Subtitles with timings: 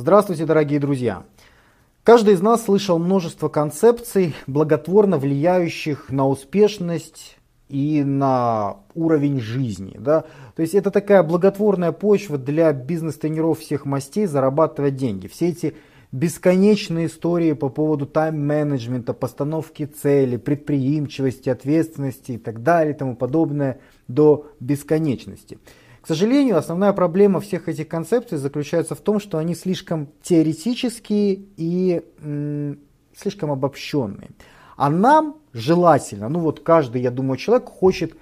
[0.00, 1.24] Здравствуйте, дорогие друзья!
[2.04, 7.36] Каждый из нас слышал множество концепций, благотворно влияющих на успешность
[7.68, 9.96] и на уровень жизни.
[9.98, 10.24] Да?
[10.54, 15.26] То есть это такая благотворная почва для бизнес-тренеров всех мастей зарабатывать деньги.
[15.26, 15.74] Все эти
[16.12, 23.80] бесконечные истории по поводу тайм-менеджмента, постановки цели, предприимчивости, ответственности и так далее и тому подобное
[24.06, 25.58] до бесконечности.
[26.00, 32.02] К сожалению, основная проблема всех этих концепций заключается в том, что они слишком теоретические и
[32.20, 32.78] м,
[33.16, 34.30] слишком обобщенные.
[34.76, 38.14] А нам желательно, ну вот каждый, я думаю, человек хочет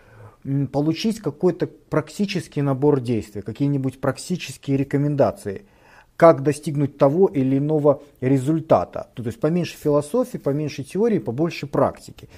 [0.45, 5.67] м, получить какой-то практический набор действий, какие-нибудь практические рекомендации–
[6.17, 9.09] как достигнуть того или иного результата.
[9.15, 12.29] То есть поменьше философии, поменьше теории, побольше практики.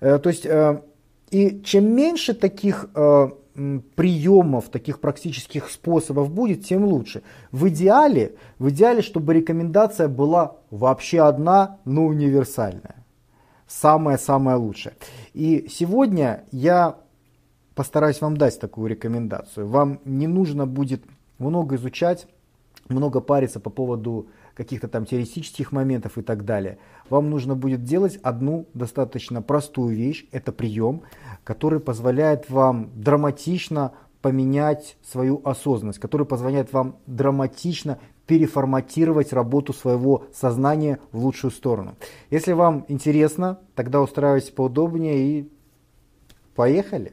[0.00, 0.82] Э, то есть, э,
[1.30, 7.22] и чем меньше таких э, приемов, таких практических способов будет, тем лучше.
[7.50, 13.04] В идеале, в идеале, чтобы рекомендация была вообще одна, но универсальная.
[13.66, 14.94] Самое-самое лучшее.
[15.34, 16.96] И сегодня я
[17.74, 19.66] постараюсь вам дать такую рекомендацию.
[19.66, 21.02] Вам не нужно будет
[21.38, 22.26] много изучать
[22.88, 26.78] много париться по поводу каких-то там теоретических моментов и так далее.
[27.08, 31.02] Вам нужно будет делать одну достаточно простую вещь, это прием,
[31.44, 41.00] который позволяет вам драматично поменять свою осознанность, который позволяет вам драматично переформатировать работу своего сознания
[41.10, 41.96] в лучшую сторону.
[42.30, 45.52] Если вам интересно, тогда устраивайтесь поудобнее и
[46.54, 47.12] поехали.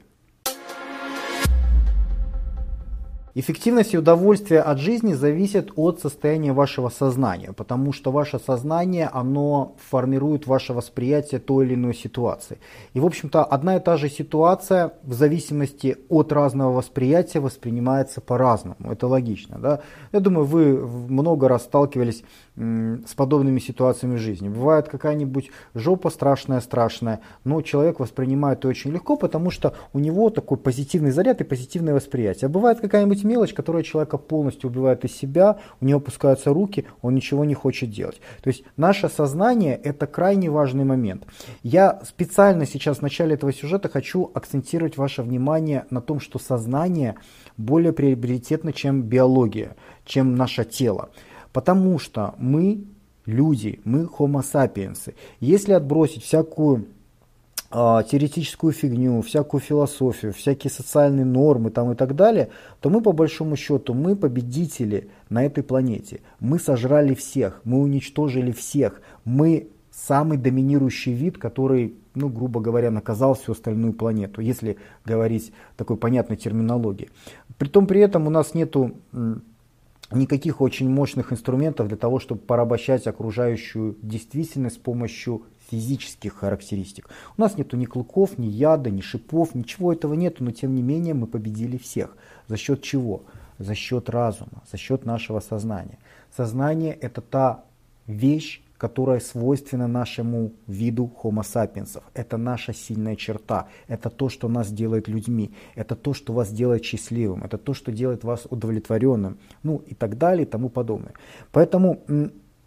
[3.35, 9.75] Эффективность и удовольствие от жизни зависит от состояния вашего сознания, потому что ваше сознание, оно
[9.89, 12.57] формирует ваше восприятие той или иной ситуации.
[12.93, 18.91] И, в общем-то, одна и та же ситуация в зависимости от разного восприятия воспринимается по-разному.
[18.91, 19.59] Это логично.
[19.59, 19.81] Да?
[20.11, 22.23] Я думаю, вы много раз сталкивались
[22.59, 24.49] с подобными ситуациями в жизни.
[24.49, 30.57] Бывает какая-нибудь жопа страшная-страшная, но человек воспринимает ее очень легко, потому что у него такой
[30.57, 32.47] позитивный заряд и позитивное восприятие.
[32.47, 37.15] А бывает какая-нибудь мелочь, которая человека полностью убивает из себя, у него опускаются руки, он
[37.15, 38.19] ничего не хочет делать.
[38.43, 41.23] То есть наше сознание это крайне важный момент.
[41.63, 47.15] Я специально сейчас в начале этого сюжета хочу акцентировать ваше внимание на том, что сознание
[47.55, 51.09] более приоритетно, чем биология, чем наше тело.
[51.51, 52.83] Потому что мы
[53.25, 55.13] люди, мы homo sapiens.
[55.39, 56.87] Если отбросить всякую
[57.71, 62.49] э, теоретическую фигню, всякую философию, всякие социальные нормы там и так далее,
[62.81, 66.21] то мы по большому счету, мы победители на этой планете.
[66.39, 73.33] Мы сожрали всех, мы уничтожили всех, мы самый доминирующий вид, который, ну, грубо говоря, наказал
[73.33, 77.09] всю остальную планету, если говорить такой понятной терминологией.
[77.57, 78.93] Притом при этом у нас нету
[80.11, 87.09] никаких очень мощных инструментов для того, чтобы порабощать окружающую действительность с помощью физических характеристик.
[87.37, 90.81] У нас нету ни клыков, ни яда, ни шипов, ничего этого нету, но тем не
[90.81, 92.17] менее мы победили всех.
[92.47, 93.23] За счет чего?
[93.59, 95.99] За счет разума, за счет нашего сознания.
[96.35, 97.65] Сознание это та
[98.07, 102.01] вещь, которая свойственна нашему виду Homo sapiens.
[102.13, 106.83] Это наша сильная черта, это то, что нас делает людьми, это то, что вас делает
[106.85, 111.13] счастливым, это то, что делает вас удовлетворенным, ну и так далее и тому подобное.
[111.51, 111.99] Поэтому,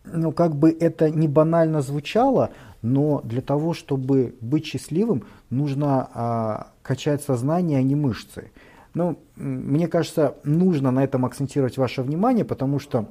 [0.05, 2.51] ну как бы это не банально звучало,
[2.83, 8.51] но для того, чтобы быть счастливым, нужно а, качать сознание, а не мышцы.
[8.95, 13.07] Ну, мне кажется, нужно на этом акцентировать ваше внимание, потому что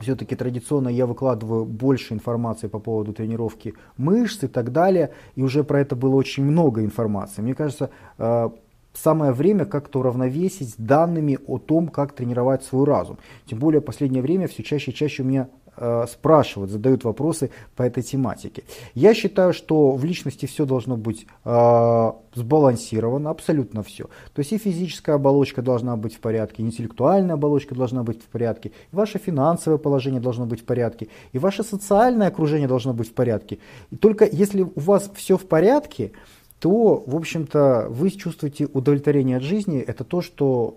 [0.00, 5.64] все-таки традиционно я выкладываю больше информации по поводу тренировки мышц и так далее, и уже
[5.64, 7.42] про это было очень много информации.
[7.42, 8.50] Мне кажется, э,
[8.92, 13.18] самое время как-то уравновесить данными о том, как тренировать свой разум.
[13.46, 15.48] Тем более в последнее время все чаще и чаще у меня
[15.82, 18.64] Э, спрашивают, задают вопросы по этой тематике.
[18.94, 24.04] Я считаю, что в личности все должно быть э, сбалансировано, абсолютно все.
[24.34, 28.26] То есть и физическая оболочка должна быть в порядке, и интеллектуальная оболочка должна быть в
[28.26, 33.08] порядке, и ваше финансовое положение должно быть в порядке, и ваше социальное окружение должно быть
[33.08, 33.58] в порядке.
[33.90, 36.12] И только если у вас все в порядке,
[36.58, 39.78] то, в общем-то, вы чувствуете удовлетворение от жизни.
[39.80, 40.76] Это то, что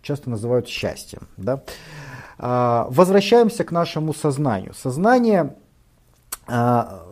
[0.00, 1.28] часто называют счастьем.
[1.36, 1.62] Да?
[2.38, 4.74] А, возвращаемся к нашему сознанию.
[4.74, 5.54] Сознание
[6.46, 7.04] а,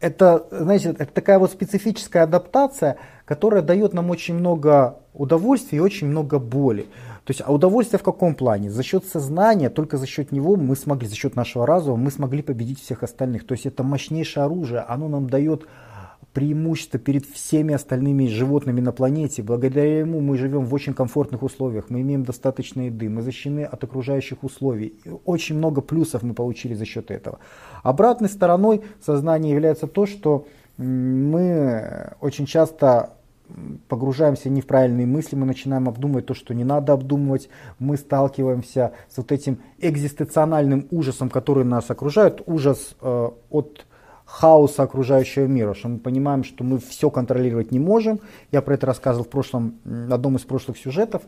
[0.00, 6.06] это, знаете, это такая вот специфическая адаптация, которая дает нам очень много удовольствия и очень
[6.06, 6.82] много боли.
[7.24, 8.70] То есть, а удовольствие в каком плане?
[8.70, 12.42] За счет сознания, только за счет него мы смогли, за счет нашего разума мы смогли
[12.42, 13.46] победить всех остальных.
[13.46, 15.66] То есть это мощнейшее оружие, оно нам дает
[16.38, 19.42] преимущество перед всеми остальными животными на планете.
[19.42, 23.82] Благодаря ему мы живем в очень комфортных условиях, мы имеем достаточно еды, мы защищены от
[23.82, 24.94] окружающих условий.
[25.24, 27.40] Очень много плюсов мы получили за счет этого.
[27.82, 30.46] Обратной стороной сознания является то, что
[30.76, 33.14] мы очень часто
[33.88, 37.48] погружаемся не в правильные мысли, мы начинаем обдумывать то, что не надо обдумывать,
[37.80, 43.87] мы сталкиваемся с вот этим экзистенциональным ужасом, который нас окружает, ужас э, от
[44.28, 48.20] хаоса окружающего мира, что мы понимаем, что мы все контролировать не можем.
[48.52, 49.78] Я про это рассказывал в прошлом,
[50.10, 51.22] одном из прошлых сюжетов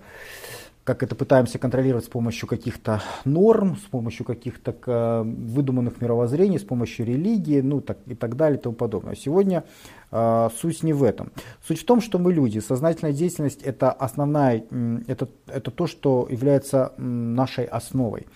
[0.85, 6.64] как это пытаемся контролировать с помощью каких-то норм, с помощью каких-то э, выдуманных мировоззрений, с
[6.64, 9.14] помощью религии, ну так, и так далее и тому подобное.
[9.14, 9.62] Сегодня
[10.11, 11.32] э, суть не в этом.
[11.64, 12.58] Суть в том, что мы люди.
[12.58, 14.64] Сознательная деятельность это основная,
[15.06, 18.26] это, это то, что является нашей основой.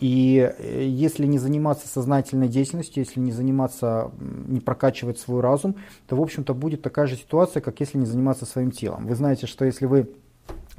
[0.00, 5.76] И э, если не заниматься сознательной деятельностью, если не заниматься, не прокачивать свой разум,
[6.08, 9.06] то, в общем-то, будет такая же ситуация, как если не заниматься своим телом.
[9.06, 10.08] Вы знаете, что если вы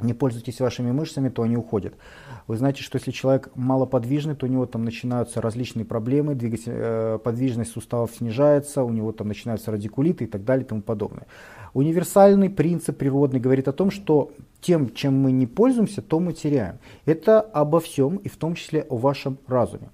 [0.03, 1.93] не пользуетесь вашими мышцами, то они уходят.
[2.47, 7.19] Вы знаете, что если человек малоподвижный, то у него там начинаются различные проблемы, двигатель, э,
[7.23, 11.27] подвижность суставов снижается, у него там начинаются радикулиты и так далее и тому подобное.
[11.73, 16.77] Универсальный принцип природный говорит о том, что тем, чем мы не пользуемся, то мы теряем.
[17.05, 19.89] Это обо всем, и в том числе о вашем разуме.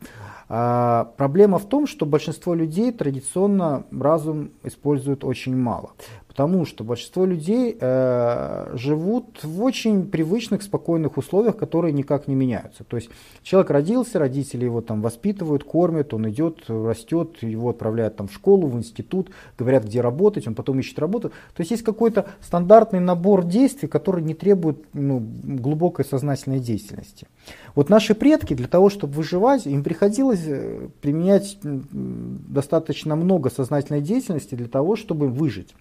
[0.50, 5.92] А, проблема в том, что большинство людей традиционно разум используют очень мало.
[6.38, 12.84] Потому что большинство людей э, живут в очень привычных, спокойных условиях, которые никак не меняются.
[12.84, 13.10] То есть
[13.42, 18.68] человек родился, родители его там воспитывают, кормят, он идет, растет, его отправляют там в школу,
[18.68, 21.30] в институт, говорят, где работать, он потом ищет работу.
[21.30, 27.26] То есть есть какой-то стандартный набор действий, который не требует ну, глубокой сознательной деятельности.
[27.74, 34.54] Вот наши предки для того, чтобы выживать, им приходилось э, применять достаточно много сознательной деятельности
[34.54, 35.74] для того, чтобы выжить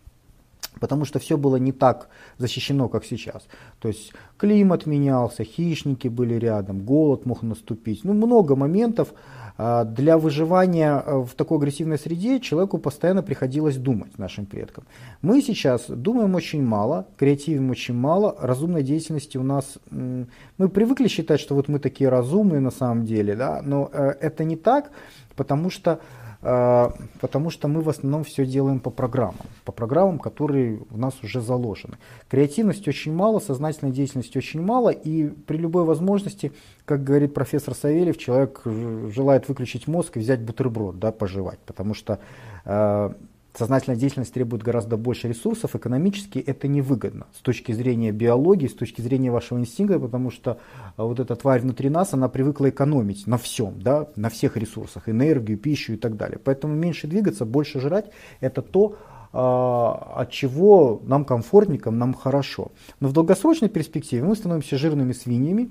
[0.81, 2.09] потому что все было не так
[2.39, 3.47] защищено, как сейчас.
[3.79, 8.05] То есть климат менялся, хищники были рядом, голод мог наступить.
[8.05, 9.13] Ну, много моментов.
[9.59, 14.85] А, для выживания э, в такой агрессивной среде человеку постоянно приходилось думать, нашим предкам.
[15.23, 19.79] Мы сейчас думаем очень мало, креативим очень мало, разумной деятельности у нас...
[19.91, 24.45] Мы привыкли считать, что вот мы такие разумные на самом деле, да, но э, это
[24.45, 24.91] не так,
[25.37, 26.01] потому что а,
[26.41, 31.41] потому что мы в основном все делаем по программам, по программам, которые у нас уже
[31.41, 31.97] заложены.
[32.29, 36.53] Креативности очень мало, сознательной деятельности очень мало, и при любой возможности,
[36.85, 42.19] как говорит профессор Савельев, человек желает выключить мозг и взять бутерброд, да, пожевать, потому что
[42.65, 43.15] а,
[43.57, 49.01] сознательная деятельность требует гораздо больше ресурсов, экономически это невыгодно с точки зрения биологии, с точки
[49.01, 50.59] зрения вашего инстинкта, потому что
[50.97, 55.09] а, вот эта тварь внутри нас, она привыкла экономить на всем, да, на всех ресурсах,
[55.09, 56.39] энергию, пищу и так далее.
[56.43, 58.11] Поэтому меньше двигаться, больше жрать,
[58.41, 58.97] это то,
[59.33, 62.73] а, от чего нам комфортникам, нам хорошо.
[63.01, 65.71] Но в долгосрочной перспективе мы становимся жирными свиньями,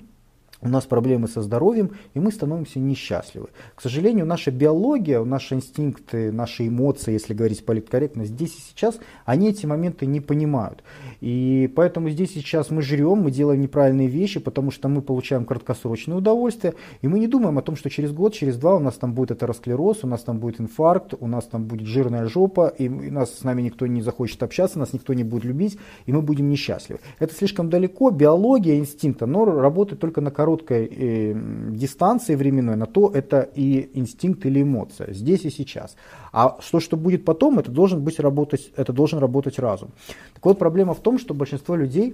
[0.61, 3.49] у нас проблемы со здоровьем, и мы становимся несчастливы.
[3.75, 9.49] К сожалению, наша биология, наши инстинкты, наши эмоции, если говорить политкорректно, здесь и сейчас, они
[9.49, 10.83] эти моменты не понимают.
[11.21, 15.45] И поэтому здесь и сейчас мы жрем, мы делаем неправильные вещи, потому что мы получаем
[15.45, 18.95] краткосрочное удовольствие, и мы не думаем о том, что через год, через два у нас
[18.95, 22.89] там будет атеросклероз, у нас там будет инфаркт, у нас там будет жирная жопа, и
[22.89, 26.49] нас с нами никто не захочет общаться, нас никто не будет любить, и мы будем
[26.49, 27.01] несчастливы.
[27.19, 31.33] Это слишком далеко, биология инстинкта, но работает только на коротком короткой э,
[31.71, 35.95] дистанции временной, на то это и инстинкт или эмоция, здесь и сейчас.
[36.31, 39.89] А что, что будет потом, это должен, быть работать, это должен работать разум.
[40.33, 42.13] Так вот, проблема в том, что большинство людей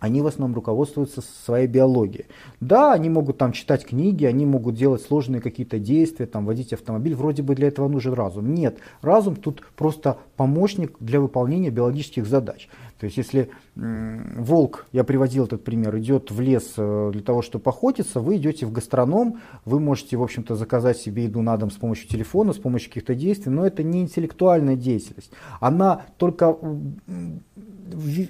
[0.00, 2.26] они в основном руководствуются своей биологией.
[2.58, 7.14] Да, они могут там читать книги, они могут делать сложные какие-то действия, там водить автомобиль,
[7.14, 8.52] вроде бы для этого нужен разум.
[8.54, 12.68] Нет, разум тут просто помощник для выполнения биологических задач.
[12.98, 17.70] То есть если волк, я приводил этот пример, идет в лес э, для того, чтобы
[17.70, 21.76] охотиться, вы идете в гастроном, вы можете, в общем-то, заказать себе еду на дом с
[21.76, 25.30] помощью телефона, с помощью каких-то действий, но это не интеллектуальная деятельность.
[25.60, 26.58] Она только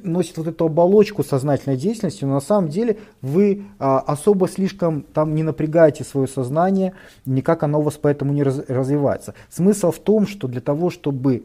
[0.03, 5.35] носит вот эту оболочку сознательной деятельности, но на самом деле вы а, особо слишком там
[5.35, 6.95] не напрягаете свое сознание,
[7.27, 9.35] никак оно у вас поэтому не раз, развивается.
[9.49, 11.45] Смысл в том, что для того, чтобы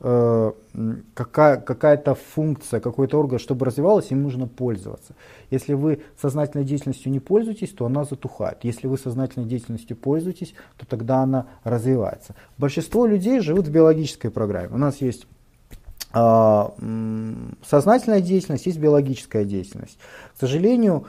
[0.00, 0.52] э,
[1.14, 5.14] какая, какая-то функция, какой-то орган, чтобы развивалась, им нужно пользоваться.
[5.50, 8.58] Если вы сознательной деятельностью не пользуетесь, то она затухает.
[8.62, 12.34] Если вы сознательной деятельностью пользуетесь, то тогда она развивается.
[12.58, 14.68] Большинство людей живут в биологической программе.
[14.72, 15.26] У нас есть
[16.12, 19.98] сознательная деятельность, есть биологическая деятельность.
[20.36, 21.06] К сожалению,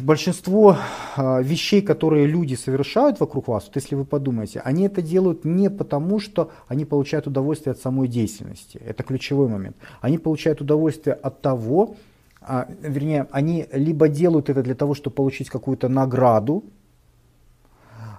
[0.00, 0.76] большинство
[1.16, 5.70] э, вещей, которые люди совершают вокруг вас, вот если вы подумаете, они это делают не
[5.70, 8.80] потому, что они получают удовольствие от самой деятельности.
[8.84, 9.76] Это ключевой момент.
[10.00, 11.96] Они получают удовольствие от того,
[12.40, 16.64] а, вернее, они либо делают это для того, чтобы получить какую-то награду,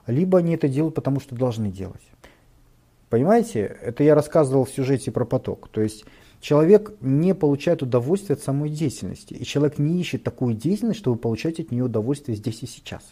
[0.07, 2.01] либо они это делают потому, что должны делать.
[3.13, 3.77] Понимаете?
[3.83, 5.69] Это я рассказывал в сюжете про поток.
[5.69, 6.03] То есть
[6.41, 9.35] человек не получает удовольствие от самой деятельности.
[9.35, 13.03] И человек не ищет такую деятельность, чтобы получать от нее удовольствие здесь и сейчас.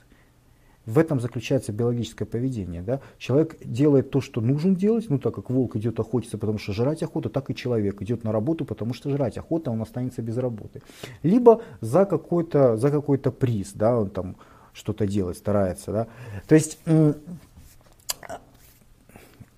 [0.88, 2.82] В этом заключается биологическое поведение.
[2.82, 3.00] Да?
[3.20, 7.04] Человек делает то, что нужно делать, ну так как волк идет охотиться, потому что жрать
[7.04, 10.82] охота, так и человек идет на работу, потому что жрать охота, он останется без работы.
[11.22, 14.36] Либо за какой-то за какой-то приз, да, он там
[14.74, 15.92] что-то делает, старается.
[15.92, 16.08] Да?
[16.48, 16.80] То есть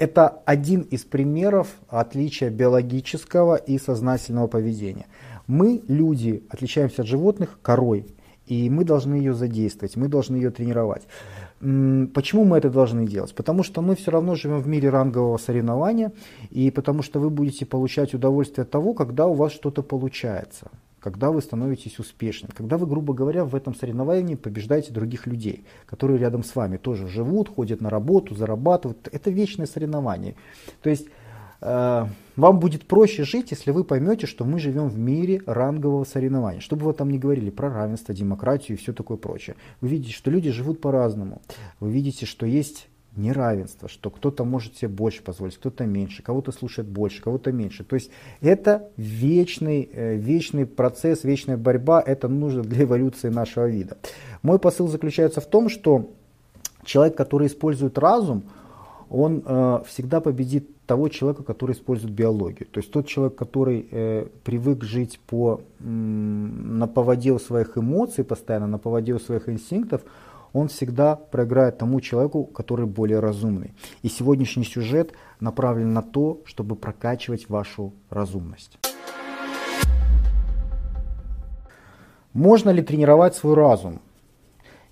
[0.04, 5.06] это один из примеров отличия биологического и сознательного поведения.
[5.48, 8.06] Мы, люди, отличаемся от животных корой,
[8.46, 11.04] и мы должны ее задействовать, мы должны ее тренировать.
[11.60, 13.34] Почему мы это должны делать?
[13.34, 16.12] Потому что мы все равно живем в мире рангового соревнования,
[16.50, 20.70] и потому что вы будете получать удовольствие от того, когда у вас что-то получается
[21.04, 26.18] когда вы становитесь успешным, когда вы, грубо говоря, в этом соревновании побеждаете других людей, которые
[26.18, 29.10] рядом с вами тоже живут, ходят на работу, зарабатывают.
[29.12, 30.36] Это вечное соревнование.
[30.82, 31.08] То есть
[31.60, 32.06] э,
[32.38, 36.62] вам будет проще жить, если вы поймете, что мы живем в мире рангового соревнования.
[36.62, 39.58] Что бы вы там ни говорили про равенство, демократию и все такое прочее.
[39.82, 41.42] Вы видите, что люди живут по-разному.
[41.82, 46.88] Вы видите, что есть неравенство, что кто-то может себе больше позволить, кто-то меньше, кого-то слушает
[46.88, 47.84] больше, кого-то меньше.
[47.84, 53.98] То есть это вечный, э, вечный процесс, вечная борьба, это нужно для эволюции нашего вида.
[54.42, 56.12] Мой посыл заключается в том, что
[56.84, 58.44] человек, который использует разум,
[59.10, 62.68] он э, всегда победит того человека, который использует биологию.
[62.70, 68.68] То есть тот человек, который э, привык жить по, м, на поводе своих эмоций постоянно,
[68.68, 70.02] на поводе своих инстинктов,
[70.54, 73.74] он всегда проиграет тому человеку, который более разумный.
[74.04, 78.78] И сегодняшний сюжет направлен на то, чтобы прокачивать вашу разумность.
[82.34, 84.00] Можно ли тренировать свой разум?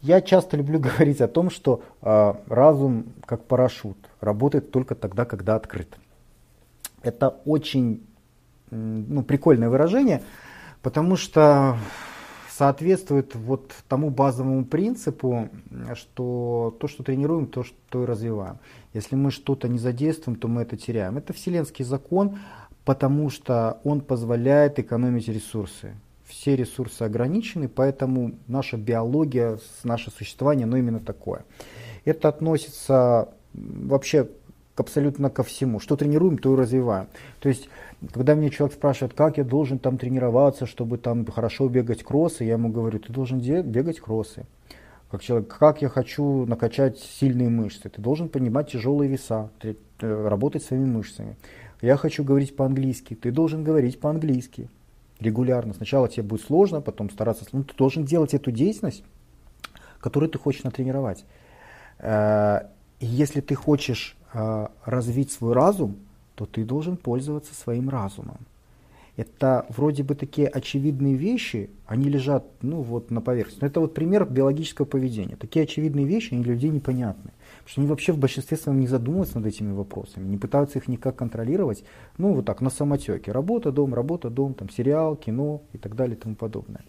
[0.02, 5.56] Я часто люблю говорить о том, что э, разум как парашют работает только тогда, когда
[5.56, 5.98] открыт.
[7.04, 8.06] Это очень
[8.70, 10.24] ну, прикольное выражение,
[10.82, 11.78] потому что
[12.62, 15.50] соответствует вот тому базовому принципу,
[15.96, 18.60] что то, что тренируем, то, что и развиваем.
[18.94, 21.18] Если мы что-то не задействуем, то мы это теряем.
[21.18, 22.38] Это вселенский закон,
[22.86, 25.96] потому что он позволяет экономить ресурсы.
[26.24, 31.46] Все ресурсы ограничены, поэтому наша биология, наше существование, оно именно такое.
[32.06, 34.30] Это относится вообще
[34.76, 35.80] абсолютно ко всему.
[35.80, 37.08] Что тренируем, то и развиваем.
[37.40, 37.70] То есть,
[38.14, 42.54] когда мне человек спрашивает, как я должен там тренироваться, чтобы там хорошо бегать кроссы, я
[42.54, 44.46] ему говорю, ты должен бегать кроссы.
[45.10, 50.64] Как человек, как я хочу накачать сильные мышцы, ты должен понимать тяжелые веса, э, работать
[50.64, 51.36] своими мышцами.
[51.82, 54.70] Я хочу говорить по-английски, ты должен говорить по-английски
[55.20, 55.74] регулярно.
[55.74, 57.46] Сначала тебе будет сложно, потом стараться.
[57.52, 59.04] Ну, ты должен делать эту деятельность,
[60.00, 61.26] которую ты хочешь натренировать.
[62.00, 62.68] Э,
[63.02, 65.98] если ты хочешь развить свой разум,
[66.36, 68.38] то ты должен пользоваться своим разумом.
[69.18, 73.60] Это вроде бы такие очевидные вещи, они лежат ну, вот, на поверхности.
[73.62, 75.36] Но это вот пример биологического поведения.
[75.36, 77.32] Такие очевидные вещи, они для людей непонятны.
[77.60, 80.88] Потому что они вообще в большинстве своем не задумываются над этими вопросами, не пытаются их
[80.88, 81.84] никак контролировать.
[82.18, 83.32] Ну, вот так, на самотеке.
[83.34, 86.84] Работа, дом, работа, дом, там, сериал, кино и так далее и тому подобное.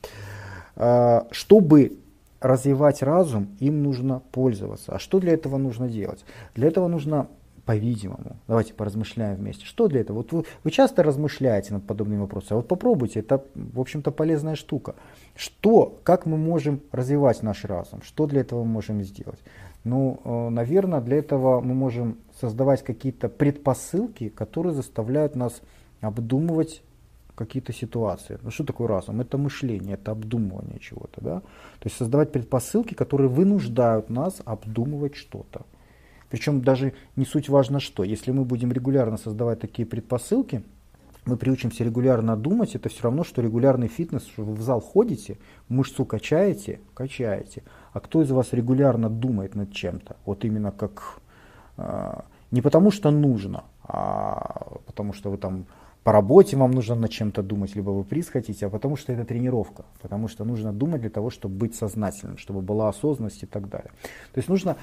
[0.77, 1.99] А, чтобы
[2.43, 4.93] развивать разум, им нужно пользоваться.
[4.93, 6.25] А что для этого нужно делать?
[6.55, 7.29] Для этого нужно,
[7.65, 10.19] по-видимому, давайте поразмышляем вместе, что для этого?
[10.19, 14.57] Вот вы, вы часто размышляете над подобными вопросами, а вот попробуйте, это, в общем-то, полезная
[14.57, 14.97] штука.
[15.37, 18.03] Что, как мы можем развивать наш разум?
[18.03, 19.41] Что для этого мы можем сделать?
[19.85, 25.61] Ну, э, наверное, для этого мы можем создавать какие-то предпосылки, которые заставляют нас
[26.01, 26.83] обдумывать
[27.45, 28.39] какие-то ситуации.
[28.43, 29.21] Ну что такое разум?
[29.21, 31.21] Это мышление, это обдумывание чего-то.
[31.21, 31.41] Да?
[31.41, 35.63] То есть создавать предпосылки, которые вынуждают нас обдумывать что-то.
[36.31, 38.05] Причем даже не суть важно что.
[38.05, 40.63] Если мы будем регулярно создавать такие предпосылки,
[41.25, 45.39] мы приучимся регулярно думать, это все равно, что регулярный фитнес, что вы в зал ходите,
[45.69, 47.63] мышцу качаете, качаете.
[47.93, 50.17] А кто из вас регулярно думает над чем-то?
[50.25, 51.21] Вот именно как
[51.77, 52.21] э,
[52.51, 55.67] не потому что нужно, а потому что вы там
[56.05, 59.25] по работе вам нужно над чем-то думать, либо вы приз хотите, а потому что это
[59.25, 63.69] тренировка, потому что нужно думать для того, чтобы быть сознательным, чтобы была осознанность и так
[63.69, 63.91] далее.
[64.33, 64.77] То есть нужно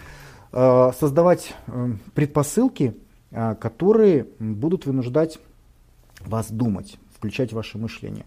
[0.53, 2.95] э, создавать э, предпосылки,
[3.31, 5.39] э, которые будут вынуждать
[6.25, 8.25] вас думать, включать ваше мышление.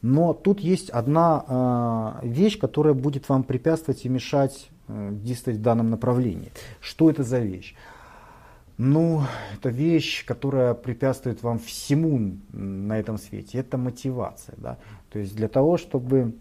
[0.00, 5.62] Но тут есть одна э, вещь, которая будет вам препятствовать и мешать э, действовать в
[5.62, 6.50] данном направлении.
[6.80, 7.76] Что это за вещь?
[8.78, 9.22] Ну,
[9.54, 13.58] это вещь, которая препятствует вам всему на этом свете.
[13.58, 14.54] Это мотивация.
[14.58, 14.78] Да?
[15.10, 16.34] То есть для того, чтобы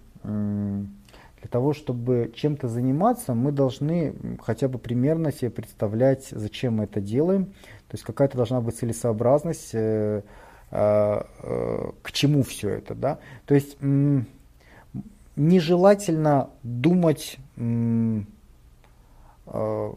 [1.41, 7.01] для того, чтобы чем-то заниматься, мы должны хотя бы примерно себе представлять, зачем мы это
[7.01, 7.45] делаем.
[7.87, 10.21] То есть какая-то должна быть целесообразность, э,
[10.69, 12.93] э, э, к чему все это.
[12.93, 13.17] Да?
[13.47, 13.77] То есть
[15.35, 18.21] нежелательно думать э,
[19.47, 19.95] о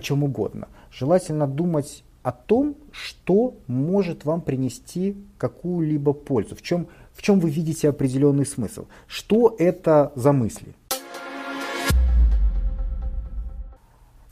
[0.00, 0.68] чем угодно.
[0.96, 7.50] Желательно думать о том, что может вам принести какую-либо пользу, в чем в чем вы
[7.50, 8.86] видите определенный смысл.
[9.08, 10.74] Что это за мысли?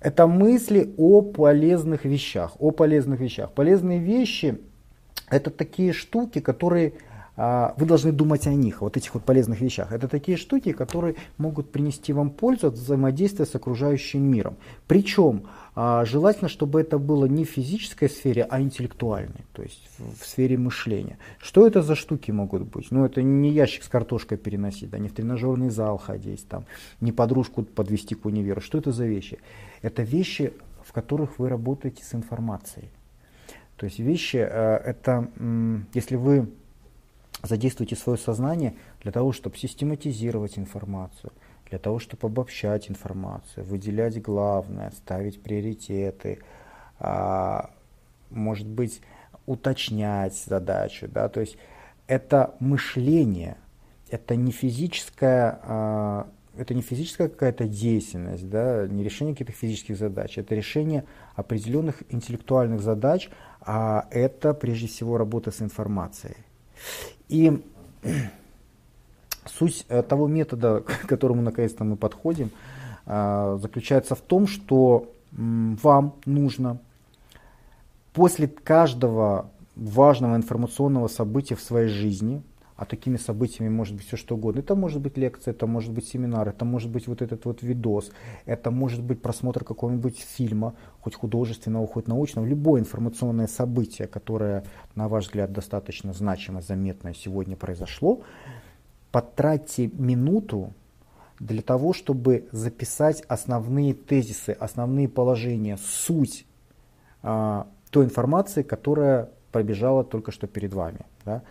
[0.00, 3.52] Это мысли о полезных вещах, о полезных вещах.
[3.52, 4.58] Полезные вещи–
[5.30, 6.94] это такие штуки, которые
[7.36, 9.90] вы должны думать о них, вот этих вот полезных вещах.
[9.90, 14.56] Это такие штуки, которые могут принести вам пользу от взаимодействия с окружающим миром.
[14.86, 20.22] Причем а, желательно, чтобы это было не в физической сфере, а интеллектуальной, то есть в,
[20.22, 21.16] в сфере мышления.
[21.38, 22.90] Что это за штуки могут быть?
[22.90, 26.66] Ну, это не ящик с картошкой переносить, да, не в тренажерный зал ходить, там,
[27.00, 28.60] не подружку подвести к универу.
[28.60, 29.38] Что это за вещи?
[29.80, 30.52] Это вещи,
[30.84, 32.90] в которых вы работаете с информацией.
[33.76, 35.30] То есть вещи, э, это,
[35.94, 36.48] если вы
[37.42, 41.32] задействуете свое сознание для того, чтобы систематизировать информацию,
[41.68, 46.38] для того, чтобы обобщать информацию, выделять главное, ставить приоритеты,
[46.98, 47.70] а,
[48.30, 49.00] может быть,
[49.46, 51.08] уточнять задачу.
[51.08, 51.28] Да?
[51.28, 51.56] То есть
[52.06, 53.56] это мышление,
[54.10, 60.36] это не физическая, а, это не физическая какая-то деятельность, да, не решение каких-то физических задач,
[60.36, 63.30] это решение определенных интеллектуальных задач,
[63.62, 66.36] а это прежде всего работа с информацией.
[67.28, 67.62] И
[69.46, 72.50] Суть э, того метода, к которому наконец-то мы подходим,
[73.06, 76.78] э, заключается в том, что вам нужно
[78.12, 82.42] после каждого важного информационного события в своей жизни,
[82.82, 84.58] а такими событиями может быть все что угодно.
[84.58, 88.10] Это может быть лекция, это может быть семинар, это может быть вот этот вот видос,
[88.44, 94.64] это может быть просмотр какого-нибудь фильма, хоть художественного, хоть научного, любое информационное событие, которое,
[94.96, 98.22] на ваш взгляд, достаточно значимо, заметное сегодня произошло,
[99.12, 100.72] потратьте минуту
[101.38, 106.46] для того, чтобы записать основные тезисы, основные положения, суть
[107.22, 111.02] а, той информации, которая пробежала только что перед вами.
[111.24, 111.42] Да?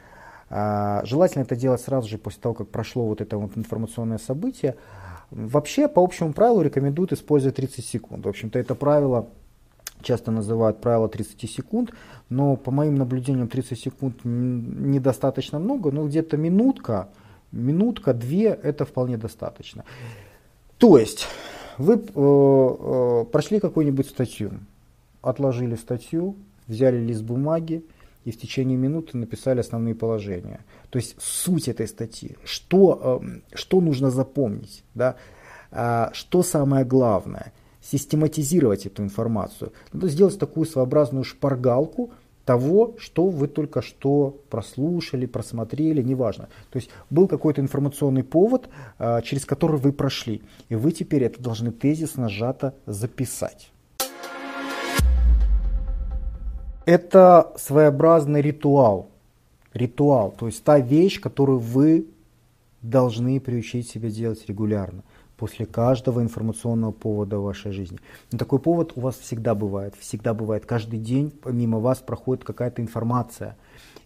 [0.52, 4.76] А, желательно это делать сразу же после того, как прошло вот это вот информационное событие.
[5.32, 8.26] Вообще, по общему правилу, рекомендуют использовать 30 секунд.
[8.26, 9.28] В общем-то, это правило
[10.02, 11.92] часто называют правило 30 секунд,
[12.30, 17.10] но по моим наблюдениям 30 секунд недостаточно много, но где-то минутка–
[17.52, 19.84] Минутка, две, это вполне достаточно.
[20.78, 21.28] То есть,
[21.78, 24.52] вы э, э, прошли какую-нибудь статью,
[25.22, 26.38] отложили статью,
[26.68, 27.84] взяли лист бумаги
[28.26, 30.64] и в течение минуты написали основные положения.
[30.90, 35.16] То есть суть этой статьи, что, э, что нужно запомнить, да?
[35.72, 39.74] э, что самое главное, систематизировать эту информацию.
[39.92, 42.12] Надо сделать такую своеобразную шпаргалку,
[42.46, 46.50] того, что вы только что прослушали, просмотрели, неважно.
[46.70, 51.42] То есть был какой-то информационный повод, а, через который вы прошли, и вы теперь это
[51.42, 53.72] должны тезисно сжато записать.
[56.86, 59.10] Это своеобразный ритуал.
[59.74, 62.08] Ритуал, то есть та вещь, которую вы
[62.82, 65.04] должны приучить себя делать регулярно
[65.38, 67.98] после каждого информационного повода в вашей жизни.
[68.32, 70.66] Но такой повод у вас всегда бывает, всегда бывает.
[70.66, 73.58] Каждый день мимо вас проходит какая-то информация.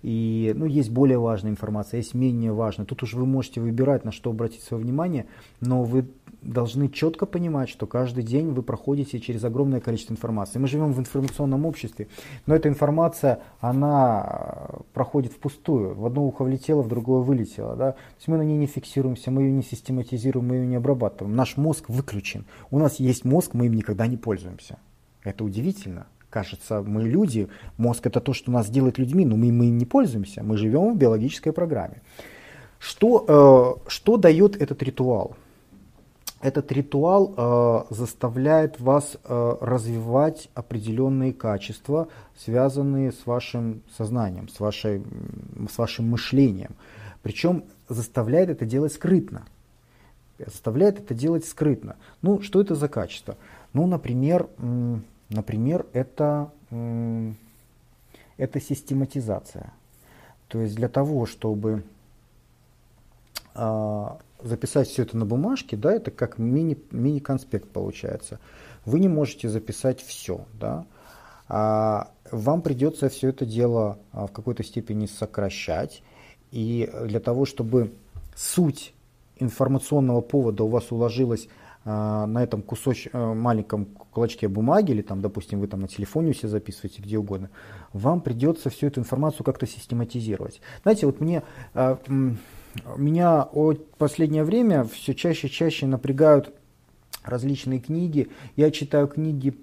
[0.02, 2.86] И ну, есть более важная информация, есть менее важная.
[2.86, 5.26] Тут уже вы можете выбирать, на что обратить свое внимание,
[5.62, 6.06] но вы
[6.46, 10.60] должны четко понимать, что каждый день вы проходите через огромное количество информации.
[10.60, 12.08] Мы живем в информационном обществе,
[12.46, 15.96] но эта информация, она проходит впустую.
[15.96, 17.76] В одно ухо влетело, в другое вылетело.
[17.76, 17.92] Да?
[17.94, 21.36] То есть мы на ней не фиксируемся, мы ее не систематизируем, мы ее не обрабатываем.
[21.36, 22.46] Наш мозг выключен.
[22.72, 24.78] У нас есть мозг, мы им никогда не пользуемся.
[25.24, 26.06] Это удивительно.
[26.30, 30.44] Кажется, мы люди, мозг это то, что нас делает людьми, но мы, мы не пользуемся.
[30.44, 32.02] Мы живем в биологической программе.
[32.78, 35.36] Что, э, что дает этот ритуал?
[36.46, 45.02] Этот ритуал э, заставляет вас э, развивать определенные качества, связанные с вашим сознанием, с, вашей,
[45.68, 46.76] с вашим мышлением.
[47.24, 49.46] Причем заставляет это делать скрытно.
[50.38, 51.96] Заставляет это делать скрытно.
[52.22, 53.38] Ну, что это за качество?
[53.74, 54.48] Ну, например,
[55.30, 56.52] например это,
[58.38, 59.74] это систематизация.
[60.48, 61.84] То есть для того, чтобы
[63.56, 68.40] а, записать все это на бумажке, да, это как мини, мини-конспект получается.
[68.86, 70.86] Вы не можете записать все, да.
[71.48, 76.04] А вам придется все это дело а, в какой-то степени сокращать.
[76.52, 77.94] И для того, чтобы
[78.36, 78.94] суть
[79.38, 81.48] информационного повода у вас уложилась
[81.84, 86.34] а, на этом кусоч, а, маленьком кулачке бумаги, или там, допустим, вы там на телефоне
[86.34, 87.50] все записываете, где угодно,
[87.94, 90.62] вам придется всю эту информацию как-то систематизировать.
[90.84, 91.44] Знаете, вот мне,
[92.98, 96.54] меня от последнее время все чаще и чаще напрягают
[97.24, 98.30] различные книги.
[98.56, 99.56] Я читаю книги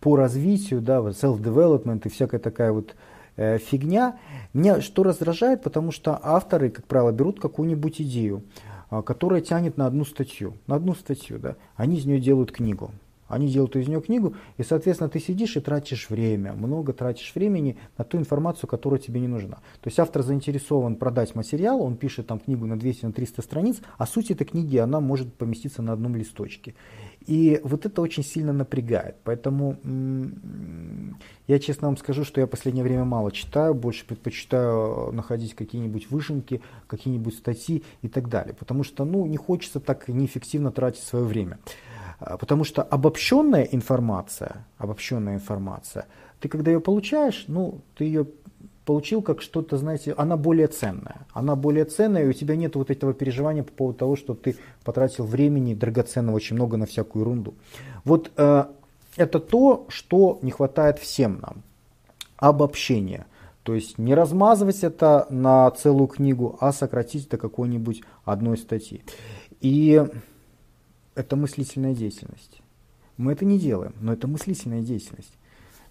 [0.00, 2.94] по развитию, да, self-development и всякая такая вот
[3.36, 4.18] э, фигня.
[4.52, 8.42] Меня что раздражает, потому что авторы, как правило, берут какую-нибудь идею,
[8.90, 12.90] э, которая тянет на одну статью, на одну статью, да, они из нее делают книгу.
[13.32, 17.78] Они делают из нее книгу, и, соответственно, ты сидишь и тратишь время, много тратишь времени
[17.96, 19.56] на ту информацию, которая тебе не нужна.
[19.80, 24.06] То есть автор заинтересован продать материал, он пишет там книгу на 200-300 на страниц, а
[24.06, 26.74] суть этой книги, она может поместиться на одном листочке.
[27.26, 29.16] И вот это очень сильно напрягает.
[29.24, 29.78] Поэтому
[31.46, 36.10] я честно вам скажу, что я в последнее время мало читаю, больше предпочитаю находить какие-нибудь
[36.10, 38.54] выжимки, какие-нибудь статьи и так далее.
[38.54, 41.58] Потому что ну, не хочется так неэффективно тратить свое время.
[42.24, 46.06] А, потому что обобщенная информация, обобщенная информация,
[46.40, 48.26] ты когда ее получаешь, ну, ты ее
[48.84, 51.26] получил как что-то, знаете, она более ценная.
[51.32, 54.56] Она более ценная, и у тебя нет вот этого переживания по поводу того, что ты
[54.84, 57.54] потратил времени драгоценного очень много на всякую ерунду.
[58.04, 58.64] Вот э,
[59.16, 61.62] это то, что не хватает всем нам.
[62.36, 63.26] Обобщение.
[63.62, 69.02] То есть не размазывать это на целую книгу, а сократить до какой-нибудь одной статьи.
[69.60, 70.04] И
[71.14, 72.62] это мыслительная деятельность.
[73.16, 75.32] Мы это не делаем, но это мыслительная деятельность.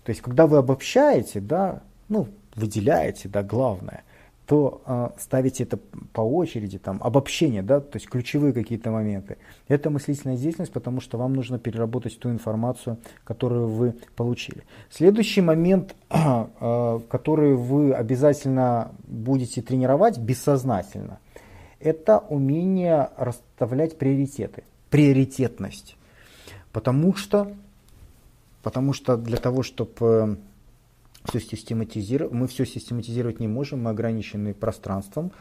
[0.03, 4.03] То есть, когда вы обобщаете, да, ну, выделяете, да, главное,
[4.47, 5.77] то э, ставите это
[6.11, 9.37] по очереди, там, обобщение, да, то есть ключевые какие-то моменты.
[9.69, 14.63] Это мыслительная деятельность, потому что вам нужно переработать ту информацию, которую вы получили.
[14.89, 21.19] Следующий момент, э, который вы обязательно будете тренировать бессознательно,
[21.79, 25.97] это умение расставлять приоритеты приоритетность.
[26.71, 27.51] Потому что,
[28.61, 30.37] потому что для того, чтобы
[31.25, 35.31] все систематизировать, мы все систематизировать не можем, мы ограничены пространством,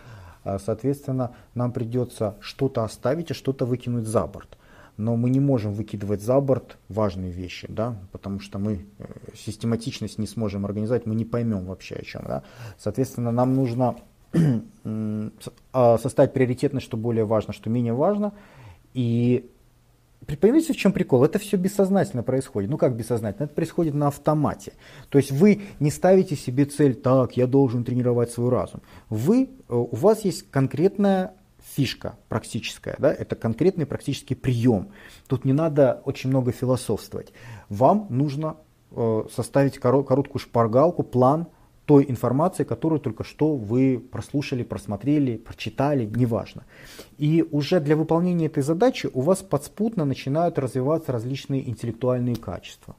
[0.45, 4.57] а, соответственно, нам придется что-то оставить, а что-то выкинуть за борт.
[4.97, 10.19] Но мы не можем выкидывать за борт важные вещи, да, потому что мы э, систематичность
[10.19, 12.23] не сможем организовать, мы не поймем вообще о чем.
[12.27, 12.43] Да.
[12.79, 13.97] Соответственно, нам нужно
[15.73, 18.33] а, составить приоритетность, что более важно, что менее важно,
[18.95, 19.51] и
[20.41, 21.25] Понимаете, в чем прикол?
[21.25, 22.71] Это все бессознательно происходит.
[22.71, 23.47] Ну как бессознательно?
[23.47, 24.75] Это происходит на автомате.
[25.09, 28.83] То есть вы не ставите себе цель, так, я должен тренировать свой разум.
[29.09, 31.35] Вы, э, у вас есть конкретная
[31.75, 33.13] фишка практическая, да?
[33.13, 34.91] это конкретный практический прием.
[35.27, 37.33] Тут не надо очень много философствовать.
[37.69, 38.57] Вам нужно
[38.93, 41.49] э, составить короткую шпаргалку, план,
[41.91, 46.63] той информации, которую только что вы прослушали, просмотрели, прочитали, неважно.
[47.19, 52.95] И уже для выполнения этой задачи у вас подспутно начинают развиваться различные интеллектуальные качества.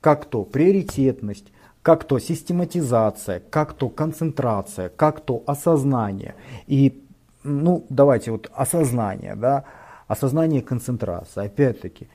[0.00, 6.36] Как то приоритетность, как то систематизация, как то концентрация, как то осознание.
[6.68, 7.02] И,
[7.42, 9.64] ну, давайте вот осознание, да,
[10.06, 11.46] осознание концентрации.
[11.46, 12.06] Опять-таки,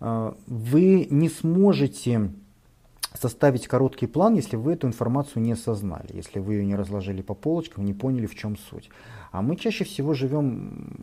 [0.00, 2.30] э, вы не сможете
[3.14, 7.34] составить короткий план, если вы эту информацию не осознали, если вы ее не разложили по
[7.34, 8.90] полочкам, не поняли, в чем суть.
[9.32, 10.94] А мы чаще всего живем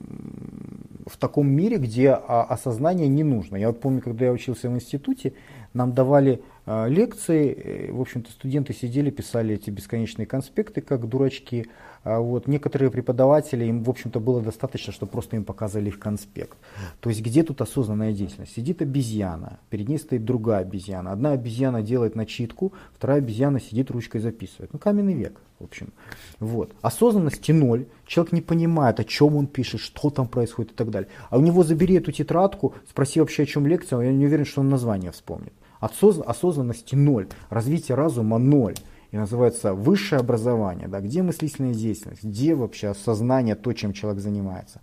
[1.08, 3.56] в таком мире, где осознание не нужно.
[3.56, 5.34] Я вот помню, когда я учился в институте,
[5.74, 11.68] нам давали э, лекции, э, в общем-то студенты сидели, писали эти бесконечные конспекты, как дурачки,
[12.04, 16.58] а вот некоторые преподаватели, им, в общем-то, было достаточно, чтобы просто им показали их конспект.
[17.02, 18.56] То есть, где тут осознанная деятельность?
[18.56, 21.12] Сидит обезьяна, перед ней стоит другая обезьяна.
[21.12, 24.72] Одна обезьяна делает начитку, вторая обезьяна сидит ручкой записывает.
[24.74, 25.94] Ну, каменный век, в общем.
[26.40, 26.74] Вот.
[26.82, 27.86] Осознанности ноль.
[28.06, 31.10] Человек не понимает, о чем он пишет, что там происходит и так далее.
[31.30, 34.62] А у него забери эту тетрадку, спроси вообще, о чем лекция, я не уверен, что
[34.62, 35.54] он название вспомнит.
[35.80, 38.76] Осознанности ноль, развитие разума ноль
[39.12, 44.82] и называется высшее образование, да, где мыслительная деятельность, где вообще осознание, то, чем человек занимается.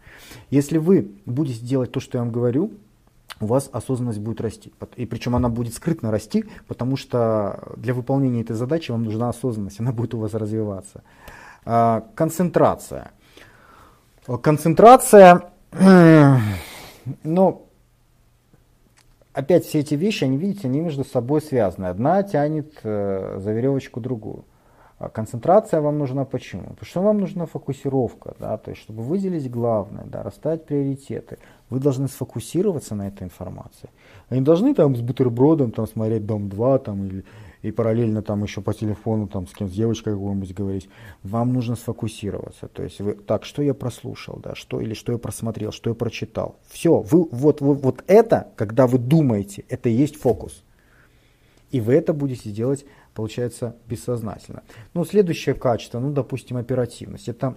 [0.51, 2.73] Если вы будете делать то, что я вам говорю,
[3.41, 4.73] у вас осознанность будет расти.
[4.97, 9.81] И причем она будет скрытно расти, потому что для выполнения этой задачи вам нужна осознанность,
[9.81, 11.03] она будет у вас развиваться.
[11.65, 13.11] А, концентрация.
[14.43, 15.51] Концентрация,
[17.23, 17.67] ну,
[19.33, 21.87] опять все эти вещи, они, видите, они между собой связаны.
[21.87, 24.45] Одна тянет э, за веревочку другую.
[24.99, 26.63] А концентрация вам нужна почему?
[26.63, 31.39] Потому что вам нужна фокусировка, да, то есть чтобы выделить главное, да, расставить приоритеты.
[31.69, 33.91] Вы должны сфокусироваться на этой информации.
[34.31, 37.25] Вы не должны там с бутербродом там, смотреть «Дом 2» там, или,
[37.61, 40.89] и параллельно там еще по телефону там, с кем с девочкой какой-нибудь говорить.
[41.23, 42.69] Вам нужно сфокусироваться.
[42.69, 45.95] То есть вы, так, что я прослушал, да, что или что я просмотрел, что я
[45.95, 46.57] прочитал.
[46.69, 50.63] Все, вы, вот, вот, вот это, когда вы думаете, это и есть фокус.
[51.71, 54.63] И вы это будете делать получается бессознательно.
[54.95, 57.29] Ну, следующее качество, ну, допустим, оперативность.
[57.29, 57.57] Это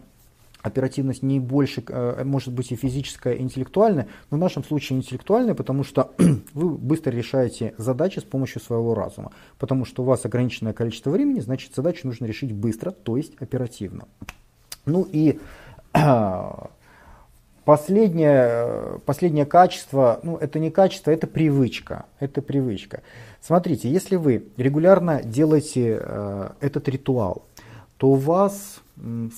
[0.61, 5.53] оперативность не больше, э, может быть и физическая, и интеллектуальная, но в нашем случае интеллектуальная,
[5.55, 6.13] потому что
[6.53, 9.31] вы быстро решаете задачи с помощью своего разума.
[9.57, 14.07] Потому что у вас ограниченное количество времени, значит задачу нужно решить быстро, то есть оперативно.
[14.85, 15.39] Ну и
[17.69, 22.07] последнее, последнее качество, ну это не качество, это привычка.
[22.19, 23.03] Это привычка.
[23.41, 27.43] Смотрите, если вы регулярно делаете э, этот ритуал,
[27.99, 28.81] то у вас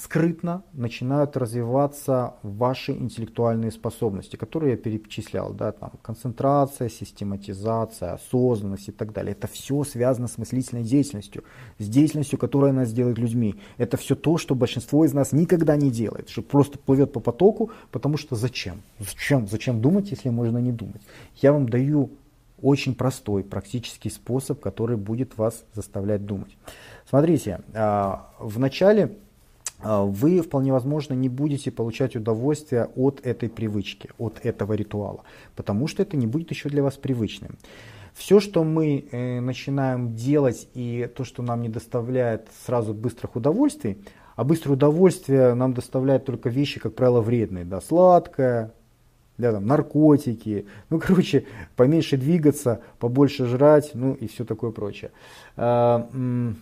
[0.03, 8.91] скрытно начинают развиваться ваши интеллектуальные способности, которые я перечислял, да, там, концентрация, систематизация, осознанность и
[8.91, 9.33] так далее.
[9.33, 11.43] Это все связано с мыслительной деятельностью,
[11.79, 13.55] с деятельностью, которая нас делает людьми.
[13.77, 17.71] Это все то, что большинство из нас никогда не делает, что просто плывет по потоку,
[17.91, 18.81] потому что зачем?
[18.99, 19.47] Зачем?
[19.47, 21.01] Зачем думать, если можно не думать?
[21.37, 22.11] Я вам даю
[22.61, 26.57] очень простой практический способ, который будет вас заставлять думать.
[27.07, 29.17] Смотрите, а, в начале
[29.79, 35.23] а, вы вполне возможно не будете получать удовольствие от этой привычки, от этого ритуала,
[35.55, 37.57] потому что это не будет еще для вас привычным.
[38.13, 43.99] Все, что мы э, начинаем делать и то, что нам не доставляет сразу быстрых удовольствий,
[44.35, 47.63] а быстрое удовольствие нам доставляет только вещи, как правило, вредные.
[47.63, 48.73] Да, сладкое,
[49.37, 55.11] да, там, наркотики, ну, короче, поменьше двигаться, побольше жрать, ну и все такое прочее.
[55.57, 56.09] А,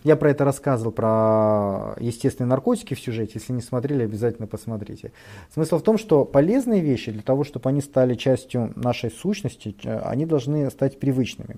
[0.04, 5.12] я про это рассказывал, про естественные наркотики в сюжете, если не смотрели, обязательно посмотрите.
[5.52, 10.26] Смысл в том, что полезные вещи, для того, чтобы они стали частью нашей сущности, они
[10.26, 11.56] должны стать привычными.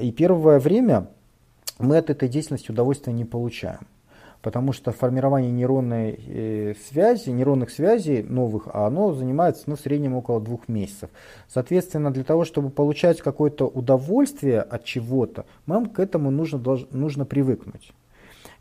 [0.00, 1.08] И первое время
[1.78, 3.80] мы от этой деятельности удовольствия не получаем
[4.42, 10.40] потому что формирование нейронной э, связи, нейронных связей новых, оно занимается ну, в среднем около
[10.40, 11.10] двух месяцев.
[11.48, 17.92] Соответственно, для того, чтобы получать какое-то удовольствие от чего-то, нам к этому нужно, нужно привыкнуть.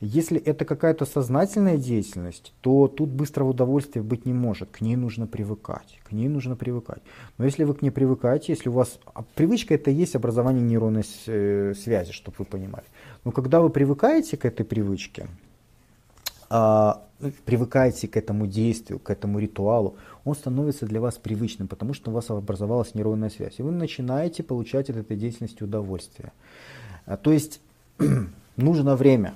[0.03, 4.71] Если это какая-то сознательная деятельность, то тут быстрого удовольствия быть не может.
[4.71, 5.99] К ней нужно привыкать.
[6.03, 7.03] К ней нужно привыкать.
[7.37, 8.99] Но если вы к ней привыкаете, если у вас...
[9.13, 12.85] А привычка это и есть образование нейронной э, связи, чтобы вы понимали.
[13.23, 15.27] Но когда вы привыкаете к этой привычке,
[17.45, 22.13] привыкаете к этому действию, к этому ритуалу, он становится для вас привычным, потому что у
[22.13, 23.59] вас образовалась нейронная связь.
[23.59, 26.31] И вы начинаете получать от этой деятельности удовольствие.
[27.05, 27.61] А, то есть
[28.57, 29.33] нужно время.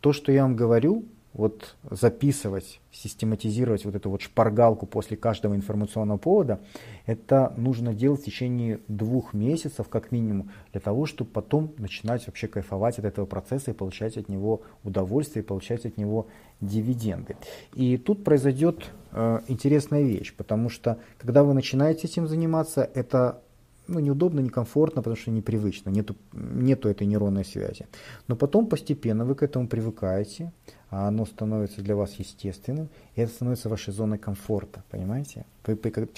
[0.00, 6.16] То, что я вам говорю, вот записывать, систематизировать вот эту вот шпаргалку после каждого информационного
[6.16, 6.60] повода,
[7.06, 12.46] это нужно делать в течение двух месяцев как минимум, для того, чтобы потом начинать вообще
[12.46, 16.28] кайфовать от этого процесса и получать от него удовольствие, и получать от него
[16.60, 17.36] дивиденды.
[17.74, 23.40] И тут произойдет э, интересная вещь, потому что когда вы начинаете этим заниматься, это
[23.86, 27.86] ну, неудобно, некомфортно, потому что непривычно, нету, нету этой нейронной связи.
[28.28, 30.52] Но потом постепенно вы к этому привыкаете,
[30.94, 35.44] а оно становится для вас естественным, и это становится вашей зоной комфорта, понимаете?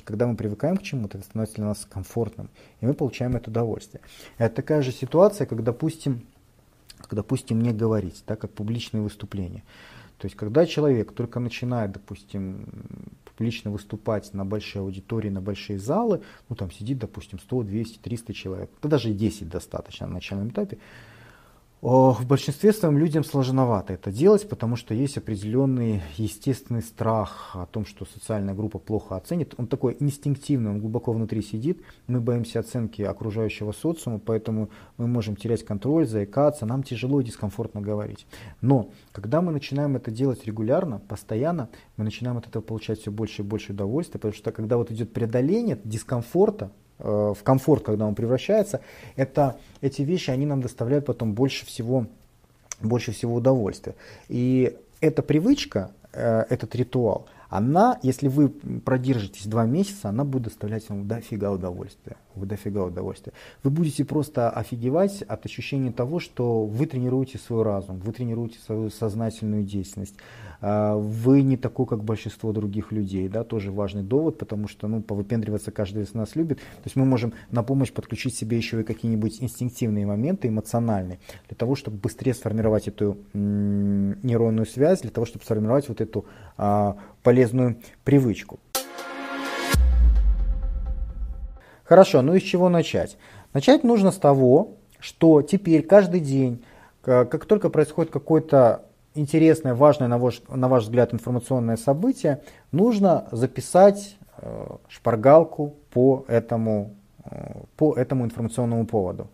[0.05, 2.51] Когда мы привыкаем к чему-то, это становится для нас комфортным,
[2.83, 4.03] и мы получаем это удовольствие.
[4.37, 6.27] Это такая же ситуация, как, допустим,
[6.99, 9.62] как, допустим, не говорить, так как публичные выступления.
[10.19, 12.67] То есть, когда человек только начинает, допустим,
[13.25, 18.35] публично выступать на большие аудитории, на большие залы, ну там сидит, допустим, 100, 200, 300
[18.35, 20.77] человек, да даже 10 достаточно на начальном этапе,
[21.83, 27.85] в большинстве своем людям сложновато это делать, потому что есть определенный естественный страх о том,
[27.85, 29.55] что социальная группа плохо оценит.
[29.59, 31.83] Он такой инстинктивный, он глубоко внутри сидит.
[32.07, 37.83] Мы боимся оценки окружающего социума, поэтому мы можем терять контроль, заикаться, нам тяжело и дискомфортно
[37.83, 38.27] говорить.
[38.62, 43.43] Но когда мы начинаем это делать регулярно, постоянно, мы начинаем от этого получать все больше
[43.43, 48.81] и больше удовольствия, потому что когда вот идет преодоление дискомфорта, в комфорт, когда он превращается,
[49.17, 52.07] это, эти вещи, они нам доставляют потом больше всего,
[52.81, 53.95] больше всего удовольствия.
[54.29, 60.89] И эта привычка, э, этот ритуал, она, если вы продержитесь два месяца, она будет доставлять
[60.89, 62.17] вам дофига удовольствия.
[62.35, 63.33] Вы дофига удовольствия.
[63.63, 68.91] Вы будете просто офигевать от ощущения того, что вы тренируете свой разум, вы тренируете свою
[68.91, 70.17] сознательную деятельность.
[70.61, 73.29] А, вы не такой, как большинство других людей.
[73.29, 73.45] Да?
[73.45, 76.59] Тоже важный довод, потому что ну, повыпендриваться каждый из нас любит.
[76.59, 81.57] То есть мы можем на помощь подключить себе еще и какие-нибудь инстинктивные моменты, эмоциональные, для
[81.57, 87.75] того, чтобы быстрее сформировать эту нейронную связь, для того, чтобы сформировать вот эту а, полезную
[88.05, 88.61] привычку.
[91.83, 93.19] Хорошо, ну и с чего начать?
[93.53, 96.65] Начать нужно с того, что теперь каждый день,
[97.03, 98.85] как только происходит какое-то
[99.17, 106.95] интересное, важное, на ваш, на ваш взгляд, информационное событие, нужно записать э, шпаргалку по этому,
[107.25, 109.27] э, по этому информационному поводу.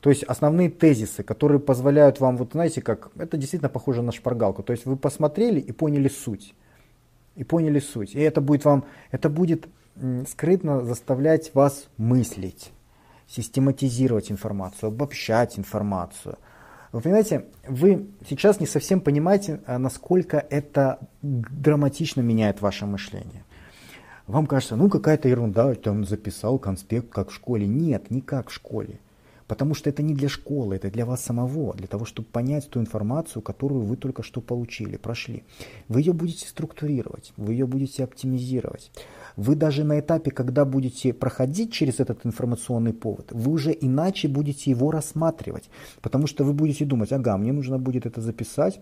[0.00, 4.64] То есть основные тезисы, которые позволяют вам, вот знаете, как это действительно похоже на шпаргалку.
[4.64, 6.52] То есть вы посмотрели и поняли суть
[7.36, 8.14] и поняли суть.
[8.14, 9.68] И это будет вам, это будет
[10.28, 12.72] скрытно заставлять вас мыслить,
[13.28, 16.38] систематизировать информацию, обобщать информацию.
[16.92, 23.44] Вы понимаете, вы сейчас не совсем понимаете, а, насколько это драматично меняет ваше мышление.
[24.26, 27.66] Вам кажется, ну какая-то ерунда, там записал конспект, как в школе.
[27.66, 28.98] Нет, не как в школе.
[29.46, 32.80] Потому что это не для школы, это для вас самого, для того, чтобы понять ту
[32.80, 35.44] информацию, которую вы только что получили, прошли.
[35.88, 38.90] Вы ее будете структурировать, вы ее будете оптимизировать.
[39.36, 44.70] Вы даже на этапе, когда будете проходить через этот информационный повод, вы уже иначе будете
[44.70, 45.70] его рассматривать.
[46.00, 48.80] Потому что вы будете думать, ага, мне нужно будет это записать,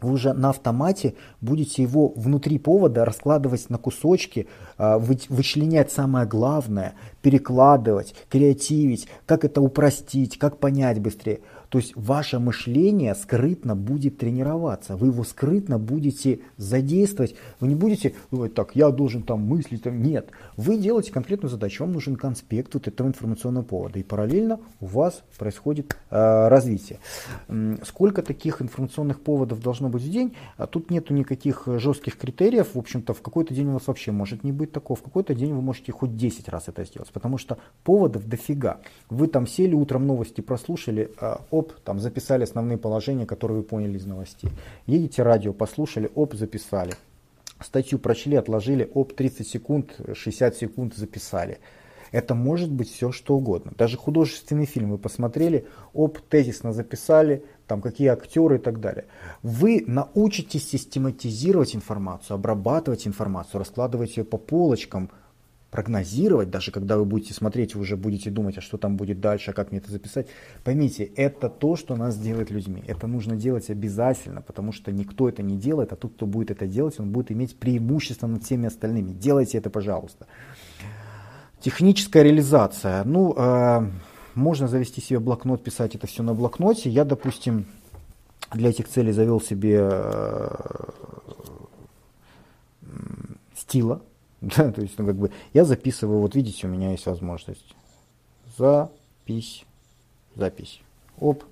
[0.00, 6.94] вы уже на автомате будете его внутри повода раскладывать на кусочки, а, вычленять самое главное,
[7.22, 11.40] перекладывать, креативить, как это упростить, как понять быстрее.
[11.74, 17.34] То есть ваше мышление скрытно будет тренироваться, вы его скрытно будете задействовать.
[17.58, 19.82] Вы не будете думать, так, я должен там мыслить.
[19.82, 20.00] Там.
[20.00, 23.98] Нет, вы делаете конкретную задачу, вам нужен конспект вот этого информационного повода.
[23.98, 27.00] И параллельно у вас происходит э, развитие.
[27.82, 30.36] Сколько таких информационных поводов должно быть в день?
[30.56, 32.76] А тут нету никаких жестких критериев.
[32.76, 34.96] В общем-то, в какой-то день у вас вообще может не быть такого.
[34.96, 38.78] В какой-то день вы можете хоть 10 раз это сделать, потому что поводов дофига.
[39.10, 43.96] Вы там сели утром новости прослушали, э, оп, там записали основные положения, которые вы поняли
[43.96, 44.50] из новостей.
[44.86, 46.94] Едете радио, послушали, оп, записали.
[47.60, 51.58] Статью прочли, отложили, оп, 30 секунд, 60 секунд записали.
[52.12, 53.72] Это может быть все что угодно.
[53.76, 59.06] Даже художественный фильм вы посмотрели, оп, тезисно записали, там какие актеры и так далее.
[59.42, 65.10] Вы научитесь систематизировать информацию, обрабатывать информацию, раскладывать ее по полочкам,
[65.74, 69.50] прогнозировать, даже когда вы будете смотреть, вы уже будете думать, а что там будет дальше,
[69.50, 70.28] а как мне это записать.
[70.62, 72.84] Поймите, это то, что нас делает людьми.
[72.86, 76.68] Это нужно делать обязательно, потому что никто это не делает, а тот, кто будет это
[76.68, 79.10] делать, он будет иметь преимущество над всеми остальными.
[79.14, 80.28] Делайте это, пожалуйста.
[81.60, 83.02] Техническая реализация.
[83.02, 83.90] Ну, э,
[84.36, 86.88] можно завести себе блокнот, писать это все на блокноте.
[86.88, 87.66] Я, допустим,
[88.52, 90.50] для этих целей завел себе э,
[93.56, 94.02] стила
[94.44, 97.74] Да, то есть, ну, как бы, я записываю, вот видите, у меня есть возможность.
[98.56, 99.64] Запись,
[100.36, 100.80] запись.
[101.18, 101.44] Оп.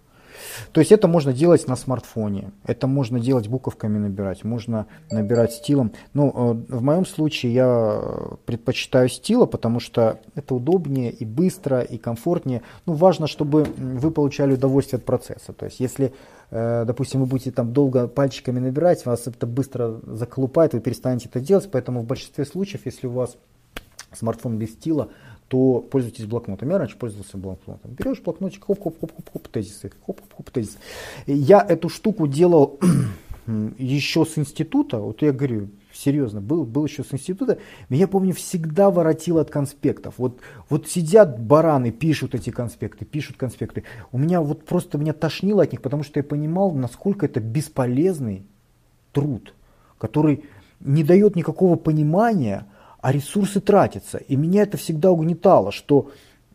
[0.72, 5.92] То есть это можно делать на смартфоне, это можно делать буковками набирать, можно набирать стилом.
[6.14, 6.28] Но
[6.68, 8.02] э, в моем случае я
[8.46, 12.62] предпочитаю стила, потому что это удобнее и быстро, и комфортнее.
[12.86, 15.52] Ну, важно, чтобы вы получали удовольствие от процесса.
[15.52, 16.12] То есть если
[16.52, 21.40] Э, допустим, вы будете там долго пальчиками набирать, вас это быстро заколупает, вы перестанете это
[21.40, 23.38] делать, поэтому в большинстве случаев, если у вас
[24.12, 25.08] смартфон без стила,
[25.52, 26.70] то пользуйтесь блокнотом.
[26.70, 27.90] Я раньше пользовался блокнотом.
[27.90, 30.78] Берешь блокнотик, хоп-хоп-хоп-хоп, тезисы, хоп-хоп-хоп, тезисы.
[31.26, 32.80] Я эту штуку делал
[33.76, 37.58] еще с института, вот я говорю, серьезно, был, был еще с института,
[37.90, 40.14] меня, помню, всегда воротило от конспектов.
[40.16, 43.84] Вот, вот сидят бараны, пишут эти конспекты, пишут конспекты.
[44.10, 48.46] У меня вот просто меня тошнило от них, потому что я понимал, насколько это бесполезный
[49.12, 49.52] труд,
[49.98, 50.44] который
[50.80, 52.66] не дает никакого понимания,
[53.02, 54.18] а ресурсы тратятся.
[54.18, 56.12] И меня это всегда угнетало, что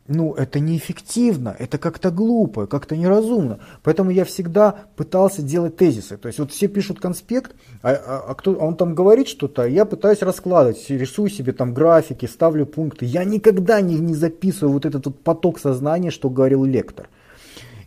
[0.07, 3.59] ну, это неэффективно, это как-то глупо, как-то неразумно.
[3.83, 6.15] Поэтому я всегда пытался делать тезисы.
[6.15, 9.65] То есть вот все пишут конспект, а, а, а, кто, а он там говорит что-то,
[9.65, 13.03] я пытаюсь раскладывать, рисую себе там графики, ставлю пункты.
[13.05, 17.09] Я никогда не, не записываю вот этот вот поток сознания, что говорил лектор.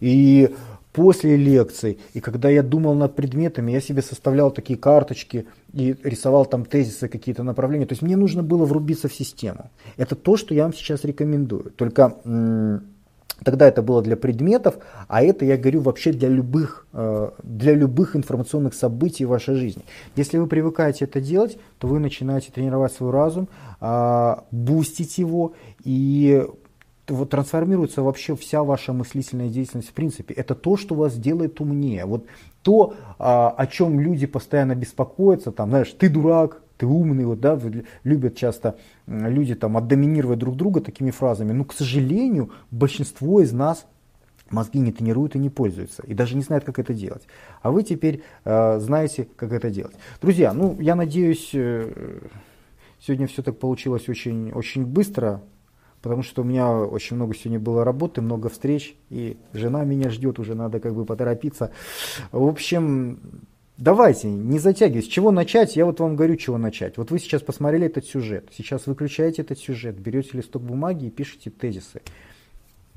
[0.00, 0.54] И
[0.92, 6.46] после лекций, и когда я думал над предметами, я себе составлял такие карточки и рисовал
[6.46, 7.86] там тезисы, какие-то направления.
[7.86, 9.70] То есть мне нужно было врубиться в систему.
[9.96, 11.72] Это то, что я вам сейчас рекомендую.
[11.76, 12.16] Только
[13.44, 14.76] Тогда это было для предметов,
[15.08, 19.82] а это, я говорю, вообще для любых, э, для любых информационных событий в вашей жизни.
[20.14, 23.48] Если вы привыкаете это делать, то вы начинаете тренировать свой разум,
[23.80, 26.46] а, бустить его, и
[27.10, 30.34] вот трансформируется вообще вся ваша мыслительная деятельность в принципе.
[30.34, 32.04] Это то, что вас делает умнее.
[32.06, 32.26] Вот
[32.62, 37.60] то, а, о чем люди постоянно беспокоятся, там, знаешь, ты дурак, ты умный, вот, да,
[38.04, 43.86] любят часто люди там отдоминировать друг друга такими фразами, но, к сожалению, большинство из нас
[44.50, 47.22] мозги не тренируют и не пользуются, и даже не знают, как это делать.
[47.62, 49.94] А вы теперь э, знаете, как это делать.
[50.20, 52.20] Друзья, ну, я надеюсь, э,
[52.98, 55.42] сегодня все так получилось очень, очень быстро,
[56.02, 60.38] потому что у меня очень много сегодня было работы, много встреч, и жена меня ждет,
[60.38, 61.70] уже надо как бы поторопиться.
[62.32, 63.20] В общем,
[63.80, 65.08] Давайте, не затягивайте.
[65.08, 65.74] С чего начать?
[65.74, 66.98] Я вот вам говорю, чего начать.
[66.98, 68.50] Вот вы сейчас посмотрели этот сюжет.
[68.54, 72.02] Сейчас выключаете этот сюжет, берете листок бумаги и пишите тезисы.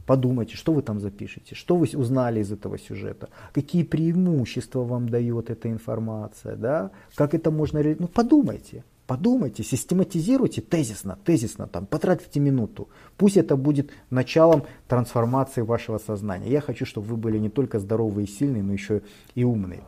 [0.05, 5.49] Подумайте, что вы там запишете, что вы узнали из этого сюжета, какие преимущества вам дает
[5.49, 6.91] эта информация, да?
[7.15, 7.81] как это можно...
[7.81, 12.89] Ну, подумайте, подумайте, систематизируйте тезисно, тезисно, там, потратите минуту.
[13.17, 16.49] Пусть это будет началом трансформации вашего сознания.
[16.49, 19.01] Я хочу, чтобы вы были не только здоровые и сильные, но еще
[19.35, 19.81] и умные.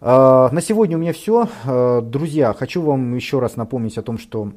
[0.00, 1.48] А, на сегодня у меня все.
[1.64, 4.52] А, друзья, хочу вам еще раз напомнить о том, что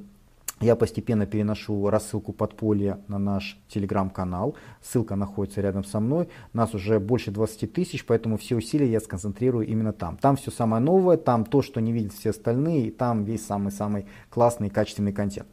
[0.61, 4.55] я постепенно переношу рассылку подполья на наш телеграм-канал.
[4.81, 6.29] Ссылка находится рядом со мной.
[6.53, 10.17] Нас уже больше 20 тысяч, поэтому все усилия я сконцентрирую именно там.
[10.17, 14.05] Там все самое новое, там то, что не видят все остальные, и там весь самый-самый
[14.29, 15.47] классный и качественный контент.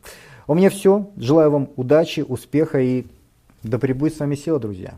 [0.46, 1.11] У меня все.
[1.16, 3.07] Желаю вам удачи, успеха и
[3.62, 4.94] да пребудет с вами сила, друзья.